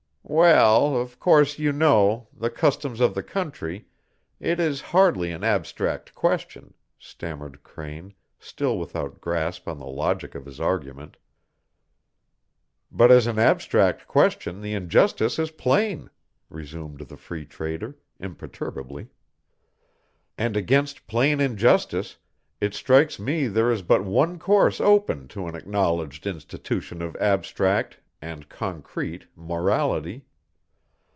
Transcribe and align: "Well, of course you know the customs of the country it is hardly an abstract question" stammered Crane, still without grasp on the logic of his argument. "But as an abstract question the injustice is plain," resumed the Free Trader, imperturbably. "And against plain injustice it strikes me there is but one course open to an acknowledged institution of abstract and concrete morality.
"Well, 0.23 0.95
of 0.95 1.19
course 1.19 1.59
you 1.59 1.73
know 1.73 2.29
the 2.31 2.49
customs 2.49 3.01
of 3.01 3.15
the 3.15 3.23
country 3.23 3.87
it 4.39 4.61
is 4.61 4.79
hardly 4.79 5.29
an 5.29 5.43
abstract 5.43 6.15
question" 6.15 6.73
stammered 6.99 7.63
Crane, 7.63 8.13
still 8.39 8.79
without 8.79 9.19
grasp 9.19 9.67
on 9.67 9.77
the 9.77 9.85
logic 9.87 10.33
of 10.33 10.45
his 10.45 10.57
argument. 10.61 11.17
"But 12.93 13.11
as 13.11 13.27
an 13.27 13.39
abstract 13.39 14.07
question 14.07 14.61
the 14.61 14.73
injustice 14.73 15.37
is 15.37 15.51
plain," 15.51 16.09
resumed 16.49 17.01
the 17.01 17.17
Free 17.17 17.45
Trader, 17.45 17.97
imperturbably. 18.17 19.07
"And 20.37 20.55
against 20.55 21.07
plain 21.07 21.41
injustice 21.41 22.15
it 22.61 22.73
strikes 22.73 23.19
me 23.19 23.47
there 23.47 23.69
is 23.71 23.81
but 23.81 24.05
one 24.05 24.39
course 24.39 24.79
open 24.79 25.27
to 25.29 25.47
an 25.47 25.55
acknowledged 25.55 26.25
institution 26.25 27.01
of 27.01 27.17
abstract 27.17 27.97
and 28.23 28.47
concrete 28.49 29.25
morality. 29.35 30.21